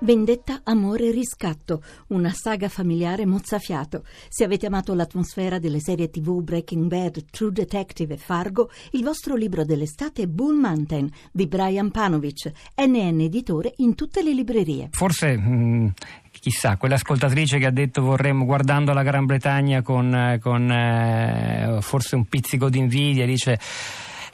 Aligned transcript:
Vendetta, 0.00 0.60
amore, 0.62 1.10
riscatto, 1.10 1.82
una 2.08 2.30
saga 2.30 2.68
familiare 2.68 3.26
mozzafiato. 3.26 4.04
Se 4.28 4.44
avete 4.44 4.66
amato 4.66 4.94
l'atmosfera 4.94 5.58
delle 5.58 5.80
serie 5.80 6.08
tv 6.08 6.40
Breaking 6.40 6.86
Bad, 6.86 7.24
True 7.30 7.50
Detective 7.50 8.14
e 8.14 8.16
Fargo, 8.16 8.70
il 8.92 9.02
vostro 9.02 9.34
libro 9.34 9.64
dell'estate 9.64 10.22
è 10.22 10.26
Bull 10.26 10.56
Mountain 10.56 11.10
di 11.32 11.48
Brian 11.48 11.90
Panovic, 11.90 12.52
NN 12.76 13.22
editore 13.22 13.72
in 13.78 13.96
tutte 13.96 14.22
le 14.22 14.32
librerie. 14.32 14.88
Forse, 14.92 15.36
mh, 15.36 15.50
mm, 15.50 15.86
chissà, 16.30 16.76
quell'ascoltatrice 16.76 17.58
che 17.58 17.66
ha 17.66 17.72
detto 17.72 18.00
vorremmo, 18.00 18.44
guardando 18.44 18.92
la 18.92 19.02
Gran 19.02 19.26
Bretagna 19.26 19.82
con, 19.82 20.38
con 20.40 20.70
eh, 20.70 21.78
forse 21.80 22.14
un 22.14 22.24
pizzico 22.26 22.68
di 22.68 22.78
invidia, 22.78 23.26
dice 23.26 23.58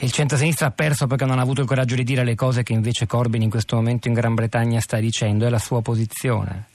il 0.05 0.13
centro-sinistra 0.13 0.67
ha 0.67 0.71
perso 0.71 1.07
perché 1.07 1.25
non 1.25 1.39
ha 1.39 1.43
avuto 1.43 1.63
il 1.63 1.67
coraggio 1.67 1.95
di 1.95 2.05
dire 2.05 2.25
le 2.25 2.35
cose 2.35 2.63
che 2.63 2.75
invece 2.75 3.07
Corbyn 3.07 3.41
in 3.41 3.49
questo 3.49 3.77
momento 3.77 4.07
in 4.07 4.15
Gran 4.15 4.35
Bretagna 4.35 4.79
sta 4.81 4.99
dicendo, 4.99 5.47
è 5.47 5.49
la 5.49 5.59
sua 5.59 5.81
posizione. 5.81 6.69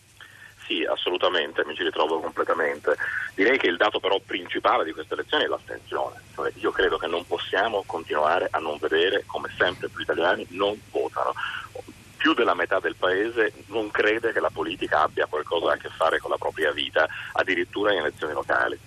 Sì, 0.66 0.84
assolutamente, 0.84 1.64
mi 1.65 1.75
ci 1.75 1.84
ritrovo 1.84 2.20
completamente. 2.20 2.96
Direi 3.36 3.60
che 3.60 3.68
il 3.68 3.78
dato 3.78 4.00
però 4.00 4.20
principale 4.25 4.84
di 4.84 4.93
queste 4.93 5.14
elezioni 5.14 5.43
è 5.43 5.47
l'astensione. 5.47 6.21
Cioè, 6.34 6.51
io 6.56 6.71
credo 6.71 6.97
che 6.97 7.07
non 7.07 7.23
possiamo 7.25 7.84
continuare 7.86 8.47
a 8.50 8.57
non 8.57 8.78
vedere 8.79 9.23
come 9.28 9.50
sempre 9.57 9.89
più 9.89 10.01
italiani 10.01 10.46
non 10.50 10.79
votano. 10.92 11.34
Più 12.18 12.34
della 12.34 12.56
metà 12.56 12.79
del 12.79 12.96
paese 12.96 13.54
non 13.68 13.92
crede 13.92 14.34
che 14.34 14.39
la 14.39 14.50
politica 14.51 15.04
abbia 15.04 15.28
qualcosa 15.28 15.73
a 15.73 15.78
che 15.78 15.89
fare 15.89 16.18
con 16.18 16.32
la 16.32 16.37
propria 16.37 16.71
vita, 16.71 17.07
addirittura 17.34 17.93
in 17.93 18.00
elezioni 18.00 18.34
locali 18.34 18.78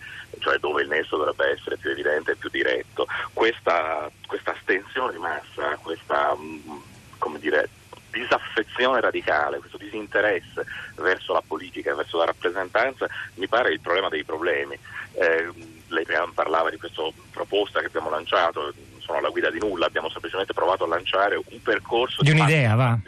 cioè 0.43 0.59
dove 0.59 0.83
il 0.83 0.89
nesso 0.89 1.17
dovrebbe 1.17 1.53
essere 1.53 1.77
più 1.77 1.91
evidente 1.91 2.33
e 2.33 2.37
più 2.37 2.51
diretto. 2.51 3.07
Questa, 3.33 4.11
questa 4.27 4.53
astensione 4.53 5.13
di 5.13 5.19
massa, 5.19 5.79
questa 5.81 6.35
mm, 6.37 7.39
dire, 7.39 7.69
disaffezione 8.11 9.01
radicale, 9.01 9.59
questo 9.59 9.79
disinteresse 9.79 10.67
verso 10.97 11.33
la 11.33 11.43
politica 11.47 11.95
verso 11.95 12.19
la 12.19 12.27
rappresentanza 12.27 13.09
mi 13.35 13.49
pare 13.49 13.73
il 13.73 13.81
problema 13.81 14.09
dei 14.09 14.25
problemi. 14.25 14.79
Eh, 15.15 15.51
lei 15.89 16.05
prima 16.05 16.29
parlava 16.35 16.71
di 16.71 16.77
questa 16.77 17.03
proposta 17.31 17.81
che 17.81 17.87
abbiamo 17.87 18.11
lanciato, 18.11 18.73
sono 18.99 19.19
alla 19.19 19.29
guida 19.31 19.51
di 19.51 19.59
nulla, 19.59 19.87
abbiamo 19.87 20.09
semplicemente 20.11 20.53
provato 20.53 20.85
a 20.85 20.89
lanciare 20.89 21.37
un 21.37 21.63
percorso 21.63 22.23
di, 22.23 22.33
di 22.33 22.41
un'idea, 22.41 22.75
va 22.75 22.99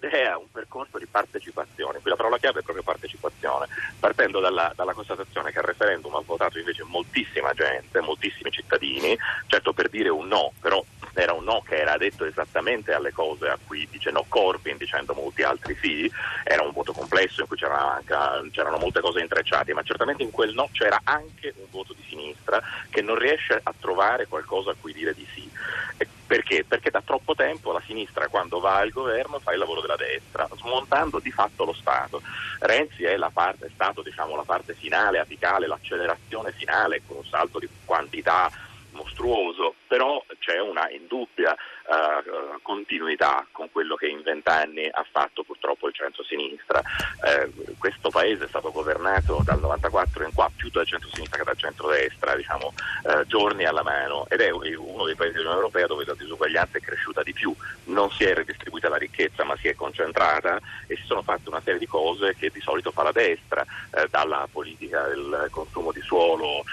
un'idea, 0.00 0.38
un 0.38 0.50
percorso 0.50 0.98
di 0.98 1.06
partecipazione. 1.06 1.98
Qui 2.00 2.10
la 2.10 2.16
parola 2.16 2.38
chiave 2.38 2.60
è 2.60 2.62
proprio 2.62 2.84
partecipazione, 2.84 3.66
partendo 3.98 4.40
dalla, 4.40 4.72
dalla, 4.74 4.92
constatazione 4.92 5.52
che 5.52 5.58
al 5.58 5.64
referendum 5.64 6.14
ha 6.14 6.22
votato 6.24 6.58
invece 6.58 6.84
moltissima 6.84 7.52
gente, 7.52 8.00
moltissimi 8.00 8.50
cittadini, 8.50 9.16
certo 9.46 9.72
per 9.72 9.88
dire 9.88 10.08
un 10.08 10.26
no, 10.26 10.52
però 10.60 10.82
era 11.14 11.32
un 11.32 11.44
no 11.44 11.62
che 11.66 11.76
era 11.76 11.96
detto 11.96 12.24
esattamente 12.24 12.92
alle 12.92 13.12
cose 13.12 13.48
a 13.48 13.58
cui 13.66 13.88
dice 13.90 14.10
no 14.10 14.24
Corbyn 14.28 14.76
dicendo 14.76 15.14
molti 15.14 15.42
altri 15.42 15.76
sì, 15.80 16.10
era 16.44 16.62
un 16.62 16.72
voto 16.72 16.92
complesso 16.92 17.40
in 17.40 17.48
cui 17.48 17.56
c'erano, 17.56 17.90
anche, 17.90 18.50
c'erano 18.52 18.78
molte 18.78 19.00
cose 19.00 19.20
intrecciate, 19.20 19.74
ma 19.74 19.82
certamente 19.82 20.22
in 20.22 20.30
quel 20.30 20.54
no 20.54 20.68
c'era 20.72 21.00
anche 21.04 21.54
un 21.56 21.66
voto 21.70 21.92
di 21.92 22.04
sinistra 22.08 22.62
che 22.90 23.02
non 23.02 23.18
riesce 23.18 23.58
a 23.60 23.74
trovare 23.78 24.26
qualcosa 24.26 24.70
a 24.70 24.76
cui 24.78 24.92
dire 24.92 25.14
di 25.14 25.26
sì. 25.34 25.50
Perché? 26.28 26.62
Perché 26.62 26.90
da 26.90 27.00
troppo 27.02 27.34
tempo 27.34 27.72
la 27.72 27.80
sinistra 27.86 28.28
quando 28.28 28.60
va 28.60 28.76
al 28.76 28.90
governo 28.90 29.38
fa 29.38 29.52
il 29.52 29.58
lavoro 29.58 29.80
della 29.80 29.96
destra, 29.96 30.46
smontando 30.56 31.20
di 31.20 31.30
fatto 31.30 31.64
lo 31.64 31.72
Stato. 31.72 32.20
Renzi 32.60 33.04
è, 33.04 33.16
parte, 33.32 33.64
è 33.64 33.70
stato 33.72 34.02
diciamo, 34.02 34.36
la 34.36 34.42
parte 34.42 34.74
finale, 34.74 35.20
apicale, 35.20 35.66
l'accelerazione 35.66 36.52
finale 36.52 37.00
con 37.06 37.16
un 37.16 37.24
salto 37.24 37.58
di 37.58 37.66
quantità 37.82 38.50
mostruoso, 39.08 39.74
però 39.86 40.22
c'è 40.38 40.60
una 40.60 40.88
indubbia 40.90 41.52
uh, 41.52 42.60
continuità 42.62 43.46
con 43.50 43.70
quello 43.72 43.96
che 43.96 44.06
in 44.06 44.22
vent'anni 44.22 44.86
ha 44.86 45.04
fatto 45.10 45.42
purtroppo 45.42 45.88
il 45.88 45.94
centro-sinistra. 45.94 46.80
Uh, 46.80 47.76
questo 47.78 48.10
paese 48.10 48.44
è 48.44 48.48
stato 48.48 48.70
governato 48.70 49.40
dal 49.44 49.60
94 49.60 50.24
in 50.24 50.34
qua 50.34 50.50
più 50.54 50.68
dal 50.70 50.86
centro-sinistra 50.86 51.38
che 51.38 51.44
dal 51.44 51.56
centro-destra, 51.56 52.36
diciamo, 52.36 52.72
uh, 53.04 53.26
giorni 53.26 53.64
alla 53.64 53.82
mano, 53.82 54.26
ed 54.28 54.40
è 54.40 54.50
uno 54.50 55.04
dei 55.04 55.14
paesi 55.14 55.34
dell'Unione 55.34 55.60
Europea 55.62 55.86
dove 55.86 56.04
la 56.04 56.14
disuguaglianza 56.14 56.78
è 56.78 56.80
cresciuta 56.80 57.22
di 57.22 57.32
più, 57.32 57.54
non 57.84 58.10
si 58.10 58.24
è 58.24 58.34
redistribuita 58.34 58.88
la 58.88 58.96
ricchezza 58.96 59.44
ma 59.44 59.56
si 59.56 59.68
è 59.68 59.74
concentrata 59.74 60.60
e 60.86 60.96
si 60.96 61.04
sono 61.04 61.22
fatte 61.22 61.48
una 61.48 61.60
serie 61.62 61.78
di 61.78 61.86
cose 61.86 62.34
che 62.36 62.50
di 62.50 62.60
solito 62.60 62.90
fa 62.90 63.02
la 63.02 63.12
destra, 63.12 63.64
dalla 64.10 64.46
politica 64.50 65.06
del 65.08 65.48
consumo 65.50 65.92
di 65.92 66.00
suolo 66.02 66.64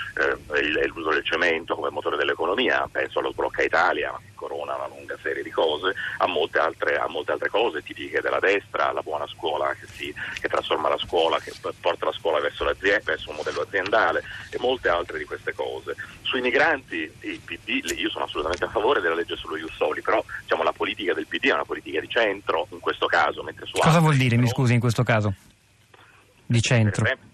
e 0.54 0.88
l'uso 0.88 1.12
cemento 1.36 1.76
come 1.76 1.90
motore 1.90 2.16
dell'economia, 2.16 2.88
penso 2.90 3.20
allo 3.20 3.32
sblocca 3.32 3.62
Italia, 3.62 4.12
ma 4.12 4.20
che 4.20 4.32
corona 4.34 4.76
una 4.76 4.88
lunga 4.88 5.18
serie 5.22 5.44
di 5.44 5.50
cose, 5.50 5.94
a 6.18 6.28
molte 6.28 6.60
altre, 6.60 6.98
a 6.98 7.08
molte 7.08 7.34
altre 7.34 7.50
cose 7.50 7.84
tipiche 7.84 8.22
della 8.22 8.40
destra, 8.40 8.92
la 8.94 9.02
buona 9.02 9.28
scuola 9.28 9.74
che, 9.74 9.86
si, 9.88 10.14
che 10.40 10.48
trasforma 10.48 10.88
la 10.88 10.98
scuola, 10.98 11.38
che 11.40 11.52
porta 11.82 12.06
la 12.06 12.14
scuola 12.14 12.40
verso, 12.40 12.66
verso 13.04 13.30
un 13.30 13.36
modello 13.36 13.62
aziendale 13.62 14.24
e 14.50 14.58
molte 14.60 14.88
altre 14.88 15.18
di 15.18 15.26
queste 15.26 15.54
cose. 15.54 15.96
Sui 16.22 16.42
migranti 16.42 17.12
il 17.22 17.40
PD, 17.44 17.92
io 17.98 18.10
sono 18.10 18.26
assolutamente 18.26 18.66
a 18.66 18.70
favore 18.70 19.02
della 19.02 19.16
legge 19.16 19.36
sullo 19.36 19.58
Ius 19.58 19.76
Soli, 19.76 20.02
però 20.02 20.24
diciamo, 20.42 20.64
la 20.64 20.72
politica 20.72 21.14
del 21.14 21.28
PD 21.28 21.48
è 21.48 21.54
una 21.54 21.66
politica 21.66 22.00
di 22.00 22.08
centro 22.08 22.68
in 22.72 22.80
questo 22.80 23.08
caso, 23.08 23.44
mentre 23.44 23.66
su 23.66 23.78
Cosa 23.78 24.00
vuol 24.00 24.16
dire, 24.16 24.38
mi 24.38 24.48
scusi, 24.48 24.74
in 24.74 24.80
questo 24.80 25.04
caso? 25.04 25.34
Di 26.48 26.62
centro? 26.62 27.04
Per 27.04 27.12
esempio, 27.12 27.34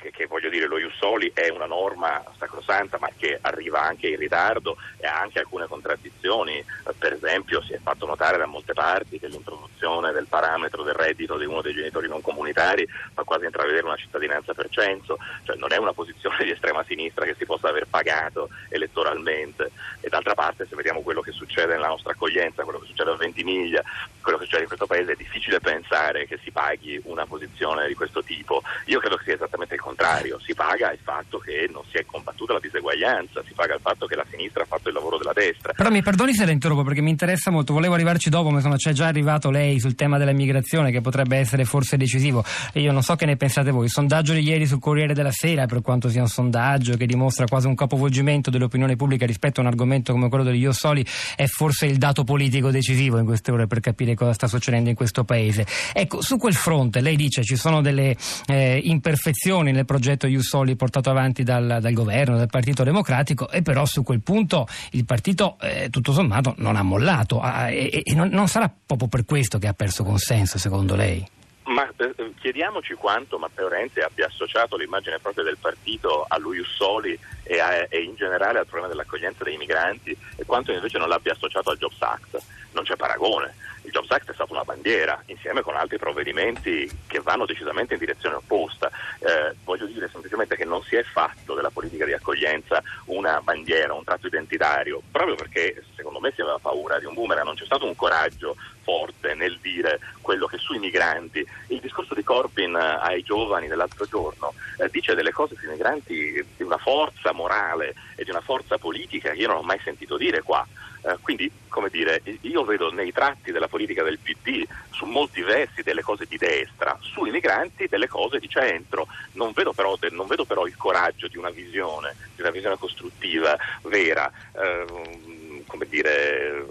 che, 0.00 0.10
che, 0.10 0.26
voglio 0.26 0.48
dire 0.48 0.66
lo 0.66 0.78
Iussoli 1.00 1.32
è 1.34 1.48
una 1.48 1.64
norma 1.64 2.22
sacrosanta 2.36 2.98
ma 3.00 3.08
che 3.16 3.38
arriva 3.40 3.82
anche 3.82 4.08
in 4.08 4.18
ritardo 4.18 4.76
e 4.98 5.06
ha 5.06 5.18
anche 5.18 5.38
alcune 5.38 5.66
contraddizioni, 5.66 6.62
per 6.98 7.14
esempio 7.14 7.62
si 7.62 7.72
è 7.72 7.78
fatto 7.82 8.04
notare 8.04 8.36
da 8.36 8.44
molte 8.44 8.74
parti 8.74 9.18
che 9.18 9.28
l'introduzione 9.28 10.12
del 10.12 10.26
parametro 10.26 10.82
del 10.82 10.94
reddito 10.94 11.38
di 11.38 11.46
uno 11.46 11.62
dei 11.62 11.72
genitori 11.72 12.06
non 12.06 12.20
comunitari 12.20 12.86
fa 13.14 13.22
quasi 13.22 13.46
intravedere 13.46 13.86
una 13.86 13.96
cittadinanza 13.96 14.52
per 14.52 14.68
censo, 14.68 15.18
cioè 15.44 15.56
non 15.56 15.72
è 15.72 15.78
una 15.78 15.94
posizione 15.94 16.36
di 16.44 16.50
estrema 16.50 16.84
sinistra 16.84 17.24
che 17.24 17.34
si 17.38 17.46
possa 17.46 17.68
aver 17.68 17.86
pagato 17.88 18.50
elettoralmente. 18.68 19.70
E 20.00 20.08
d'altra 20.08 20.34
parte 20.34 20.66
se 20.68 20.76
vediamo 20.76 21.00
quello 21.00 21.22
che 21.22 21.32
succede 21.32 21.74
nella 21.74 21.88
nostra 21.88 22.12
accoglienza, 22.12 22.62
quello 22.62 22.78
che 22.78 22.86
succede 22.86 23.10
a 23.10 23.16
Ventimiglia, 23.16 23.82
quello 24.20 24.36
che 24.36 24.44
succede 24.44 24.62
in 24.62 24.68
questo 24.68 24.86
paese 24.86 25.12
è 25.12 25.16
difficile 25.16 25.60
pensare 25.60 26.26
che 26.26 26.38
si 26.42 26.50
paghi 26.50 27.00
una 27.04 27.26
posizione 27.26 27.86
di 27.86 27.94
questo 27.94 28.22
tipo. 28.22 28.62
Io 28.86 29.00
credo 29.00 29.16
che 29.16 29.24
sia 29.24 29.34
esattamente 29.34 29.74
il 29.74 29.80
contrario, 29.80 30.38
si 30.40 30.54
paga 30.54 30.89
il 30.92 30.98
fatto 31.02 31.38
che 31.38 31.68
non 31.72 31.82
si 31.90 31.96
è 31.96 32.04
combattuta 32.04 32.54
la 32.54 32.60
diseguaglianza, 32.60 33.42
si 33.46 33.52
paga 33.54 33.74
il 33.74 33.80
fatto 33.80 34.06
che 34.06 34.16
la 34.16 34.24
sinistra 34.30 34.62
ha 34.62 34.66
fatto 34.66 34.88
il 34.88 34.94
lavoro 34.94 35.18
della 35.18 35.32
destra. 35.32 35.72
Però 35.72 35.90
mi 35.90 36.02
perdoni 36.02 36.34
se 36.34 36.44
la 36.44 36.52
interrompo 36.52 36.82
perché 36.82 37.00
mi 37.00 37.10
interessa 37.10 37.50
molto, 37.50 37.72
volevo 37.72 37.94
arrivarci 37.94 38.30
dopo, 38.30 38.50
ma 38.50 38.60
c'è 38.76 38.92
già 38.92 39.06
arrivato 39.06 39.50
lei 39.50 39.80
sul 39.80 39.94
tema 39.94 40.18
della 40.18 40.32
migrazione 40.32 40.90
che 40.90 41.00
potrebbe 41.00 41.36
essere 41.36 41.64
forse 41.64 41.96
decisivo. 41.96 42.44
E 42.72 42.80
io 42.80 42.92
non 42.92 43.02
so 43.02 43.16
che 43.16 43.26
ne 43.26 43.36
pensate 43.36 43.70
voi, 43.70 43.84
il 43.84 43.90
sondaggio 43.90 44.32
di 44.32 44.42
ieri 44.42 44.66
sul 44.66 44.80
Corriere 44.80 45.14
della 45.14 45.32
Sera, 45.32 45.66
per 45.66 45.82
quanto 45.82 46.08
sia 46.08 46.22
un 46.22 46.28
sondaggio 46.28 46.96
che 46.96 47.06
dimostra 47.06 47.46
quasi 47.46 47.66
un 47.66 47.74
capovolgimento 47.74 48.50
dell'opinione 48.50 48.96
pubblica 48.96 49.26
rispetto 49.26 49.60
a 49.60 49.62
un 49.64 49.68
argomento 49.68 50.12
come 50.12 50.28
quello 50.28 50.44
degli 50.44 50.60
Io 50.60 50.72
Soli, 50.72 51.04
è 51.36 51.46
forse 51.46 51.86
il 51.86 51.98
dato 51.98 52.24
politico 52.24 52.70
decisivo 52.70 53.18
in 53.18 53.24
queste 53.24 53.50
ore 53.50 53.66
per 53.66 53.80
capire 53.80 54.14
cosa 54.14 54.32
sta 54.32 54.46
succedendo 54.46 54.88
in 54.88 54.94
questo 54.94 55.24
paese. 55.24 55.66
Ecco, 55.92 56.22
su 56.22 56.36
quel 56.36 56.54
fronte 56.54 57.00
lei 57.00 57.16
dice 57.16 57.42
ci 57.42 57.56
sono 57.56 57.80
delle 57.80 58.16
eh, 58.46 58.80
imperfezioni 58.82 59.72
nel 59.72 59.84
progetto 59.84 60.26
Iussoli 60.26 60.76
portato 60.80 61.10
avanti 61.10 61.42
dal, 61.42 61.76
dal, 61.78 61.92
governo, 61.92 62.38
dal 62.38 62.48
Partito 62.48 62.84
Democratico 62.84 63.50
e 63.50 63.60
però 63.60 63.84
su 63.84 64.02
quel 64.02 64.22
punto 64.22 64.66
il 64.92 65.04
partito 65.04 65.58
eh, 65.60 65.90
tutto 65.90 66.12
sommato 66.12 66.54
non 66.56 66.74
ha 66.74 66.82
mollato 66.82 67.38
ah, 67.38 67.70
e, 67.70 68.00
e 68.02 68.14
non, 68.14 68.28
non 68.28 68.48
sarà 68.48 68.72
proprio 68.86 69.06
per 69.06 69.26
questo 69.26 69.58
che 69.58 69.66
ha 69.66 69.74
perso 69.74 70.04
consenso 70.04 70.56
secondo 70.56 70.96
lei? 70.96 71.22
Ma 71.64 71.86
eh, 71.98 72.32
chiediamoci 72.40 72.94
quanto 72.94 73.38
Matteo 73.38 73.68
Renzi 73.68 74.00
abbia 74.00 74.26
associato 74.26 74.78
l'immagine 74.78 75.18
propria 75.18 75.44
del 75.44 75.58
partito 75.60 76.24
a 76.26 76.38
lui 76.38 76.58
Ussoli 76.58 77.16
e, 77.42 77.60
a, 77.60 77.86
e, 77.88 78.02
in 78.02 78.14
generale 78.16 78.58
al 78.58 78.64
problema 78.64 78.88
dell'accoglienza 78.88 79.44
dei 79.44 79.58
migranti 79.58 80.16
e 80.36 80.44
quanto 80.46 80.72
invece 80.72 80.96
non 80.96 81.10
l'abbia 81.10 81.32
associato 81.32 81.68
al 81.68 81.76
Jobs 81.76 82.00
Act. 82.00 82.42
Non 82.72 82.84
c'è 82.84 82.96
paragone. 82.96 83.54
Il 83.90 83.96
Jobs 83.96 84.10
Act 84.12 84.30
è 84.30 84.34
stata 84.34 84.52
una 84.52 84.62
bandiera 84.62 85.20
insieme 85.26 85.62
con 85.62 85.74
altri 85.74 85.98
provvedimenti 85.98 86.88
che 87.08 87.18
vanno 87.18 87.44
decisamente 87.44 87.94
in 87.94 87.98
direzione 87.98 88.36
opposta. 88.36 88.88
Eh, 89.18 89.56
voglio 89.64 89.86
dire 89.86 90.08
semplicemente 90.08 90.54
che 90.54 90.64
non 90.64 90.80
si 90.84 90.94
è 90.94 91.02
fatto 91.02 91.54
della 91.54 91.70
politica 91.70 92.04
di 92.04 92.12
accoglienza 92.12 92.80
una 93.06 93.40
bandiera, 93.40 93.92
un 93.92 94.04
tratto 94.04 94.28
identitario, 94.28 95.02
proprio 95.10 95.34
perché 95.34 95.82
secondo 95.96 96.20
me 96.20 96.30
si 96.32 96.40
aveva 96.40 96.58
paura 96.60 97.00
di 97.00 97.04
un 97.04 97.14
boomerang, 97.14 97.46
non 97.46 97.56
c'è 97.56 97.64
stato 97.64 97.84
un 97.84 97.96
coraggio 97.96 98.54
forte 98.84 99.34
nel 99.34 99.58
dire 99.58 99.98
quello 100.20 100.46
che 100.46 100.58
sui 100.58 100.78
migranti. 100.78 101.44
Il 101.66 101.80
discorso 101.80 102.14
di 102.14 102.22
Corbyn 102.22 102.76
eh, 102.76 102.98
ai 103.00 103.22
giovani 103.24 103.66
dell'altro 103.66 104.06
giorno 104.06 104.54
eh, 104.78 104.88
dice 104.88 105.16
delle 105.16 105.32
cose 105.32 105.56
sui 105.56 105.66
migranti 105.66 106.46
di 106.56 106.62
una 106.62 106.78
forza 106.78 107.32
morale 107.32 107.96
e 108.14 108.22
di 108.22 108.30
una 108.30 108.40
forza 108.40 108.78
politica 108.78 109.30
che 109.30 109.40
io 109.40 109.48
non 109.48 109.56
ho 109.56 109.62
mai 109.62 109.80
sentito 109.82 110.16
dire 110.16 110.42
qua. 110.42 110.64
Eh, 111.02 111.16
quindi, 111.20 111.50
come 111.68 111.88
dire, 111.88 112.22
io 112.42 112.64
vedo 112.64 112.92
nei 112.92 113.12
tratti 113.12 113.52
della 113.52 113.68
politica 113.68 114.02
del 114.02 114.18
PD 114.18 114.64
su 114.90 115.06
molti 115.06 115.40
versi 115.42 115.82
delle 115.82 116.02
cose 116.02 116.26
di 116.28 116.36
destra, 116.36 116.96
sui 117.00 117.30
migranti 117.30 117.86
delle 117.88 118.08
cose 118.08 118.38
di 118.38 118.48
centro. 118.48 119.06
Non 119.32 119.52
vedo 119.52 119.72
però, 119.72 119.96
non 120.10 120.26
vedo 120.26 120.44
però 120.44 120.66
il 120.66 120.76
coraggio 120.76 121.28
di 121.28 121.38
una 121.38 121.50
visione, 121.50 122.16
di 122.34 122.42
una 122.42 122.50
visione 122.50 122.76
costruttiva 122.76 123.56
vera. 123.82 124.30
Eh, 124.52 125.62
come 125.66 125.86
dire, 125.88 126.66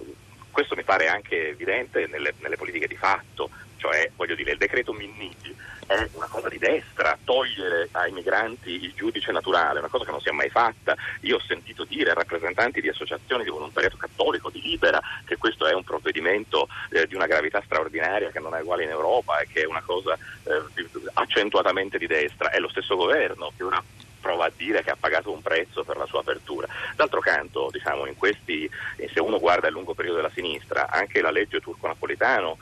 questo 0.51 0.75
mi 0.75 0.83
pare 0.83 1.07
anche 1.07 1.49
evidente 1.49 2.07
nelle, 2.07 2.33
nelle 2.39 2.57
politiche 2.57 2.87
di 2.87 2.97
fatto 2.97 3.49
cioè 3.79 4.11
voglio 4.15 4.35
dire 4.35 4.51
il 4.51 4.57
decreto 4.57 4.93
Minniti 4.93 5.55
è 5.87 6.07
una 6.13 6.27
cosa 6.27 6.49
di 6.49 6.59
destra, 6.59 7.17
togliere 7.23 7.89
ai 7.93 8.11
migranti 8.11 8.83
il 8.83 8.93
giudice 8.93 9.31
naturale, 9.31 9.79
una 9.79 9.87
cosa 9.87 10.05
che 10.05 10.11
non 10.11 10.21
si 10.21 10.29
è 10.29 10.31
mai 10.31 10.49
fatta. 10.49 10.95
Io 11.21 11.37
ho 11.37 11.41
sentito 11.41 11.83
dire 11.83 12.11
a 12.11 12.13
rappresentanti 12.13 12.79
di 12.79 12.89
associazioni 12.89 13.43
di 13.43 13.49
volontariato 13.49 13.97
cattolico, 13.97 14.51
di 14.51 14.61
Libera, 14.61 15.01
che 15.25 15.37
questo 15.37 15.65
è 15.65 15.73
un 15.73 15.83
provvedimento 15.83 16.67
eh, 16.91 17.07
di 17.07 17.15
una 17.15 17.25
gravità 17.25 17.59
straordinaria 17.65 18.29
che 18.29 18.39
non 18.39 18.53
è 18.53 18.61
uguale 18.61 18.83
in 18.83 18.91
Europa 18.91 19.39
e 19.39 19.47
che 19.47 19.61
è 19.61 19.65
una 19.65 19.81
cosa 19.81 20.15
eh, 20.43 20.61
accentuatamente 21.13 21.97
di 21.97 22.05
destra. 22.05 22.51
È 22.51 22.59
lo 22.59 22.69
stesso 22.69 22.95
governo 22.95 23.51
che 23.57 23.63
ora 23.63 23.83
prova 24.19 24.45
a 24.45 24.51
dire 24.55 24.83
che 24.83 24.91
ha 24.91 24.97
pagato 24.99 25.31
un 25.31 25.41
prezzo 25.41 25.83
per 25.83 25.97
la 25.97 26.05
sua 26.05 26.19
apertura. 26.19 26.67
D'altro 26.95 27.19
canto, 27.19 27.69
diciamo, 27.71 28.05
in 28.05 28.15
questi, 28.15 28.69
se 29.11 29.19
uno 29.19 29.39
guarda 29.39 29.67
il 29.67 29.73
lungo 29.73 29.95
periodo 29.95 30.17
della 30.17 30.31
sinistra, 30.31 30.87
anche 30.89 31.21
la 31.21 31.31
legge 31.31 31.59
turco-napolitano 31.59 32.57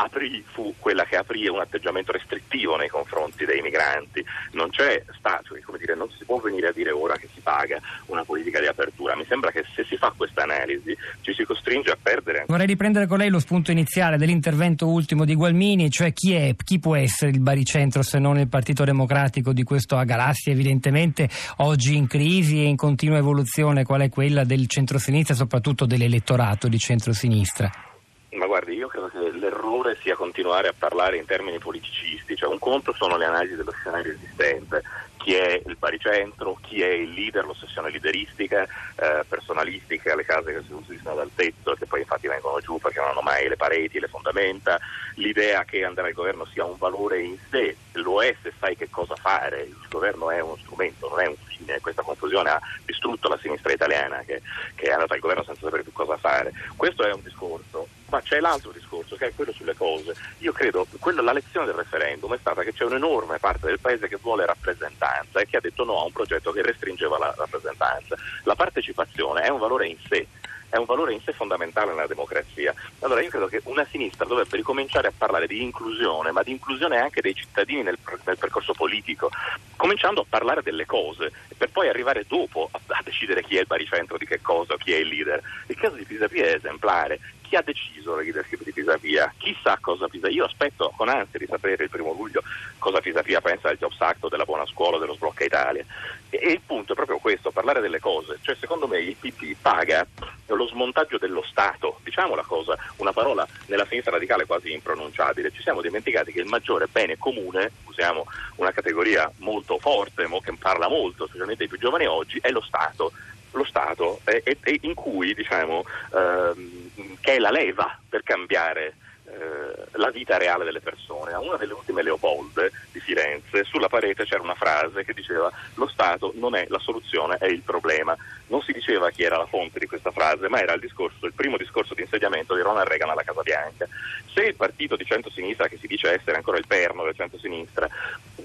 aprì, 0.00 0.44
fu 0.46 0.74
quella 0.78 1.04
che 1.04 1.16
aprì 1.16 1.48
un 1.48 1.60
atteggiamento 1.60 2.12
restrittivo 2.12 2.76
nei 2.76 2.88
confronti 2.88 3.44
dei 3.44 3.60
migranti. 3.60 4.24
Non 4.52 4.70
c'è 4.70 5.02
stato, 5.16 5.56
come 5.64 5.78
dire, 5.78 5.94
non 5.94 6.08
si 6.10 6.24
può 6.24 6.38
venire 6.38 6.68
a 6.68 6.72
dire 6.72 6.90
ora 6.90 7.16
che 7.16 7.28
si 7.32 7.40
paga 7.40 7.80
una 8.06 8.24
politica 8.24 8.60
di 8.60 8.66
apertura. 8.66 9.16
Mi 9.16 9.24
sembra 9.26 9.50
che 9.50 9.64
se 9.74 9.84
si 9.84 9.96
fa 9.96 10.12
questa 10.16 10.42
analisi 10.42 10.96
ci 11.22 11.34
si 11.34 11.44
costringe 11.44 11.90
a 11.90 11.98
perdere. 12.00 12.44
Vorrei 12.46 12.66
riprendere 12.66 13.06
con 13.06 13.18
lei 13.18 13.28
lo 13.28 13.40
spunto 13.40 13.70
iniziale 13.70 14.16
dell'intervento 14.16 14.86
ultimo 14.86 15.24
di 15.24 15.34
Gualmini, 15.34 15.90
cioè 15.90 16.12
chi 16.12 16.34
è, 16.34 16.54
chi 16.62 16.78
può 16.78 16.94
essere 16.94 17.30
il 17.30 17.40
baricentro 17.40 18.02
se 18.02 18.18
non 18.18 18.38
il 18.38 18.48
Partito 18.48 18.84
Democratico 18.84 19.52
di 19.52 19.64
questo 19.64 19.96
a 19.96 20.04
galassia 20.04 20.52
evidentemente 20.52 21.28
oggi 21.58 21.96
in 21.96 22.06
crisi 22.06 22.60
e 22.60 22.66
in 22.66 22.76
continua 22.76 23.18
evoluzione, 23.18 23.84
qual 23.84 24.02
è 24.02 24.08
quella 24.08 24.44
del 24.44 24.68
centrosinistra 24.68 25.34
e 25.34 25.36
soprattutto 25.36 25.86
dell'elettorato 25.86 26.68
di 26.68 26.78
centrosinistra? 26.78 27.87
Ma 28.30 28.44
guardi, 28.44 28.74
io 28.74 28.88
credo 28.88 29.08
che 29.08 29.30
l'errore 29.32 29.96
sia 30.02 30.14
continuare 30.14 30.68
a 30.68 30.74
parlare 30.76 31.16
in 31.16 31.24
termini 31.24 31.58
politicisti, 31.58 32.36
cioè 32.36 32.50
un 32.50 32.58
conto 32.58 32.92
sono 32.92 33.16
le 33.16 33.24
analisi 33.24 33.54
dello 33.54 33.72
scenario 33.72 34.12
esistente, 34.12 34.82
chi 35.16 35.34
è 35.34 35.62
il 35.64 35.76
baricentro, 35.78 36.58
chi 36.60 36.82
è 36.82 36.88
il 36.88 37.10
leader, 37.10 37.46
l'ossessione 37.46 37.90
lideristica, 37.90 38.64
eh, 38.64 39.24
personalistica, 39.26 40.14
le 40.14 40.26
case 40.26 40.52
che 40.52 40.62
si 40.62 40.72
costruiscono 40.72 41.14
dal 41.14 41.30
tetto 41.34 41.72
e 41.72 41.76
che 41.78 41.86
poi 41.86 42.00
infatti 42.00 42.28
vengono 42.28 42.60
giù 42.60 42.78
perché 42.78 42.98
non 43.00 43.08
hanno 43.08 43.22
mai 43.22 43.48
le 43.48 43.56
pareti, 43.56 43.98
le 43.98 44.08
fondamenta, 44.08 44.78
l'idea 45.14 45.64
che 45.64 45.84
andare 45.84 46.08
al 46.08 46.14
governo 46.14 46.44
sia 46.44 46.66
un 46.66 46.76
valore 46.76 47.22
in 47.22 47.38
sé, 47.50 47.76
lo 47.92 48.22
è 48.22 48.36
se 48.42 48.52
sai 48.60 48.76
che 48.76 48.90
cosa 48.90 49.16
fare, 49.16 49.62
il 49.62 49.86
governo 49.88 50.30
è 50.30 50.40
uno 50.40 50.58
strumento, 50.58 51.08
non 51.08 51.20
è 51.20 51.26
un 51.26 51.36
fine, 51.46 51.80
questa 51.80 52.02
confusione 52.02 52.50
ha 52.50 52.60
distrutto 52.84 53.28
la 53.28 53.38
sinistra 53.40 53.72
italiana 53.72 54.22
che, 54.26 54.42
che 54.74 54.88
è 54.88 54.92
andata 54.92 55.14
al 55.14 55.20
governo 55.20 55.44
senza 55.44 55.62
sapere 55.64 55.82
più 55.82 55.92
cosa 55.92 56.18
fare. 56.18 56.52
Questo 56.76 57.04
è 57.04 57.12
un 57.12 57.22
discorso 57.22 57.88
ma 58.08 58.20
c'è 58.22 58.40
l'altro 58.40 58.70
discorso 58.70 59.16
che 59.16 59.28
è 59.28 59.34
quello 59.34 59.52
sulle 59.52 59.74
cose. 59.74 60.14
Io 60.38 60.52
credo 60.52 60.86
che 60.90 61.12
la 61.12 61.32
lezione 61.32 61.66
del 61.66 61.74
referendum 61.74 62.34
è 62.34 62.38
stata 62.38 62.62
che 62.62 62.72
c'è 62.72 62.84
un'enorme 62.84 63.38
parte 63.38 63.66
del 63.66 63.80
paese 63.80 64.08
che 64.08 64.18
vuole 64.20 64.46
rappresentanza 64.46 65.40
e 65.40 65.46
che 65.46 65.56
ha 65.56 65.60
detto 65.60 65.84
no 65.84 66.00
a 66.00 66.04
un 66.04 66.12
progetto 66.12 66.52
che 66.52 66.62
restringeva 66.62 67.18
la 67.18 67.34
rappresentanza. 67.36 68.16
La 68.44 68.54
partecipazione 68.54 69.42
è 69.42 69.48
un 69.48 69.58
valore 69.58 69.86
in 69.86 69.96
sé 70.08 70.26
è 70.70 70.76
un 70.76 70.84
valore 70.84 71.14
in 71.14 71.20
sé 71.22 71.32
fondamentale 71.32 71.92
nella 71.92 72.06
democrazia. 72.06 72.74
Allora 73.00 73.22
io 73.22 73.30
credo 73.30 73.46
che 73.46 73.60
una 73.64 73.86
sinistra 73.90 74.26
dovrebbe 74.26 74.56
ricominciare 74.56 75.08
a 75.08 75.12
parlare 75.16 75.46
di 75.46 75.62
inclusione, 75.62 76.30
ma 76.30 76.42
di 76.42 76.50
inclusione 76.50 76.98
anche 76.98 77.20
dei 77.20 77.34
cittadini 77.34 77.82
nel, 77.82 77.98
nel 78.24 78.38
percorso 78.38 78.74
politico, 78.74 79.30
cominciando 79.76 80.20
a 80.20 80.26
parlare 80.28 80.62
delle 80.62 80.84
cose, 80.84 81.32
per 81.56 81.70
poi 81.70 81.88
arrivare 81.88 82.24
dopo 82.28 82.68
a, 82.70 82.80
a, 82.88 83.00
decidere 83.02 83.42
chi 83.42 83.56
è 83.56 83.60
il 83.60 83.66
baricentro 83.66 84.18
di 84.18 84.26
che 84.26 84.40
cosa, 84.40 84.76
chi 84.76 84.92
è 84.92 84.96
il 84.96 85.08
leader. 85.08 85.40
Il 85.66 85.76
caso 85.76 85.96
di 85.96 86.04
Pisapia 86.04 86.44
è 86.44 86.54
esemplare 86.54 87.18
chi 87.48 87.56
ha 87.56 87.62
deciso 87.62 88.14
la 88.14 88.22
leadership 88.22 88.62
di 88.62 88.72
Pisapia? 88.72 89.32
Chi 89.38 89.56
sa 89.62 89.78
cosa 89.80 90.06
Pisapia? 90.06 90.36
Io 90.36 90.44
aspetto 90.44 90.92
con 90.96 91.08
ansia 91.08 91.38
di 91.38 91.46
sapere 91.46 91.84
il 91.84 91.90
primo 91.90 92.12
luglio 92.12 92.42
cosa 92.78 93.00
Pisapia 93.00 93.40
pensa 93.40 93.68
del 93.68 93.78
Jobs 93.78 94.00
Act, 94.00 94.28
della 94.28 94.44
buona 94.44 94.66
scuola, 94.66 94.98
dello 94.98 95.14
sblocca 95.14 95.44
Italia. 95.44 95.84
E, 96.28 96.38
e, 96.42 96.52
il 96.52 96.60
punto 96.64 96.92
è 96.92 96.94
proprio 96.94 97.18
questo, 97.18 97.50
parlare 97.50 97.80
delle 97.80 98.00
cose. 98.00 98.38
Cioè, 98.42 98.54
secondo 98.56 98.86
me 98.86 99.00
il 99.00 99.16
PT 99.16 99.56
paga 99.60 100.06
lo 100.46 100.66
smontaggio 100.66 101.18
dello 101.18 101.42
Stato. 101.42 102.00
Diciamo 102.02 102.34
la 102.34 102.42
cosa, 102.42 102.76
una 102.96 103.12
parola 103.12 103.46
nella 103.66 103.86
sinistra 103.86 104.12
radicale 104.12 104.44
quasi 104.44 104.72
impronunciabile. 104.72 105.50
Ci 105.50 105.62
siamo 105.62 105.80
dimenticati 105.80 106.32
che 106.32 106.40
il 106.40 106.46
maggiore 106.46 106.86
bene 106.86 107.16
comune, 107.16 107.72
usiamo 107.86 108.26
una 108.56 108.72
categoria 108.72 109.30
molto 109.38 109.78
forte, 109.78 110.26
che 110.42 110.56
parla 110.58 110.88
molto, 110.88 111.26
specialmente 111.26 111.62
ai 111.64 111.68
più 111.68 111.78
giovani 111.78 112.06
oggi, 112.06 112.38
è 112.40 112.50
lo 112.50 112.62
Stato 112.62 113.12
lo 113.52 113.64
Stato 113.64 114.20
e, 114.24 114.42
e, 114.44 114.78
in 114.82 114.94
cui 114.94 115.34
diciamo 115.34 115.84
ehm, 116.14 116.90
che 117.20 117.34
è 117.34 117.38
la 117.38 117.50
leva 117.50 117.98
per 118.08 118.22
cambiare 118.22 118.94
eh, 119.30 119.86
la 119.92 120.10
vita 120.10 120.38
reale 120.38 120.64
delle 120.64 120.80
persone. 120.80 121.32
A 121.32 121.40
una 121.40 121.56
delle 121.56 121.74
ultime 121.74 122.02
Leopolde 122.02 122.72
di 122.92 123.00
Firenze, 123.00 123.64
sulla 123.64 123.88
parete 123.88 124.24
c'era 124.24 124.42
una 124.42 124.54
frase 124.54 125.04
che 125.04 125.12
diceva 125.12 125.50
lo 125.74 125.86
Stato 125.86 126.32
non 126.36 126.54
è 126.54 126.66
la 126.68 126.78
soluzione, 126.78 127.36
è 127.36 127.46
il 127.46 127.60
problema. 127.60 128.16
Non 128.46 128.62
si 128.62 128.72
diceva 128.72 129.10
chi 129.10 129.24
era 129.24 129.36
la 129.36 129.46
fonte 129.46 129.78
di 129.78 129.86
questa 129.86 130.12
frase, 130.12 130.48
ma 130.48 130.60
era 130.60 130.72
il, 130.72 130.80
discorso, 130.80 131.26
il 131.26 131.34
primo 131.34 131.58
discorso 131.58 131.94
di 131.94 132.02
insediamento 132.02 132.54
di 132.54 132.62
Ronald 132.62 132.88
Reagan 132.88 133.10
alla 133.10 133.22
Casa 133.22 133.42
Bianca. 133.42 133.86
Se 134.32 134.44
il 134.44 134.54
partito 134.54 134.96
di 134.96 135.04
centro-sinistra, 135.04 135.68
che 135.68 135.76
si 135.78 135.86
dice 135.86 136.14
essere 136.14 136.36
ancora 136.36 136.56
il 136.56 136.66
perno 136.66 137.04
del 137.04 137.14
centro-sinistra, 137.14 137.88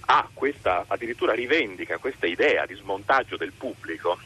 ha 0.01 0.27
questa, 0.33 0.83
addirittura 0.88 1.33
rivendica 1.33 1.97
questa 1.97 2.25
idea 2.25 2.65
di 2.65 2.75
smontaggio 2.75 3.38
del 3.38 3.53
pubblico, 3.53 4.17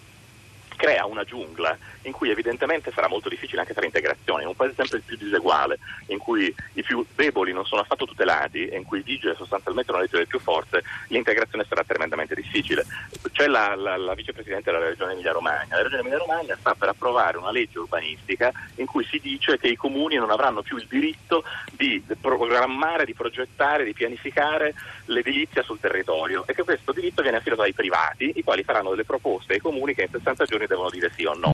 crea 0.78 1.06
una 1.06 1.26
giungla 1.26 1.78
in 2.04 2.14
cui 2.14 2.30
evidentemente 2.30 2.92
sarà 2.94 3.10
molto 3.10 3.28
difficile 3.28 3.60
anche 3.60 3.74
fare 3.74 3.88
integrazione, 3.88 4.44
in 4.44 4.48
un 4.48 4.56
paese 4.56 4.76
sempre 4.76 5.00
più 5.00 5.18
diseguale, 5.18 5.78
in 6.08 6.20
cui 6.20 6.54
i 6.74 6.84
più 6.84 7.06
deboli 7.16 7.52
non 7.52 7.66
sono 7.66 7.82
affatto 7.82 8.06
tutelati 8.06 8.68
e 8.68 8.78
in 8.78 8.86
cui 8.86 9.02
vige 9.02 9.36
sostanzialmente 9.36 9.92
una 9.92 10.00
legge 10.00 10.14
delle 10.14 10.28
più 10.28 10.40
forze, 10.40 10.84
l'integrazione 11.08 11.66
sarà 11.68 11.84
tremendamente 11.84 12.36
difficile. 12.36 12.86
C'è 13.32 13.48
la, 13.48 13.76
la, 13.76 13.98
la 13.98 14.14
vicepresidente 14.14 14.72
della 14.72 14.88
regione 14.88 15.14
Emilia-Romagna, 15.14 15.76
la 15.76 15.82
regione 15.82 16.02
Emilia-Romagna 16.02 16.56
sta 16.58 16.76
per 16.76 16.90
approvare 16.90 17.38
una 17.38 17.52
legge 17.52 17.80
urbanistica 17.80 18.54
in 18.76 18.86
cui 18.86 19.04
si 19.04 19.20
dice 19.20 19.58
che 19.58 19.68
i 19.68 19.76
comuni 19.76 20.16
non 20.16 20.30
avranno 20.30 20.62
più 20.62 20.78
il 20.78 20.88
diritto 20.88 21.44
di 21.72 22.02
programmare, 22.22 23.06
di 23.06 23.14
progettare, 23.14 23.84
di 23.84 23.94
pianificare 23.94 24.74
l'edilizia 25.06 25.64
sul 25.64 25.80
territorio 25.80 26.46
e 26.48 26.54
che 26.54 26.64
questo 26.64 26.92
diritto 26.92 27.22
viene 27.22 27.38
affidato 27.38 27.64
ai 27.64 27.74
privati, 27.74 28.34
i 28.36 28.44
quali 28.44 28.64
faranno 28.64 28.92
delle 28.92 29.04
proposte 29.04 29.54
ai 29.54 29.60
comuni 29.60 29.94
che 29.94 30.04
in 30.04 30.10
60 30.12 30.46
giorni 30.46 30.67
devono 30.68 30.90
dire 30.90 31.12
sì 31.16 31.26
o 31.26 31.34
no. 31.34 31.46